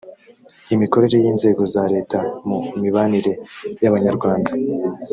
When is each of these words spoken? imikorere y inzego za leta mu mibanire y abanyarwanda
imikorere 0.75 1.15
y 1.23 1.27
inzego 1.31 1.61
za 1.73 1.83
leta 1.93 2.19
mu 2.47 2.57
mibanire 2.81 3.33
y 3.81 3.85
abanyarwanda 3.89 4.51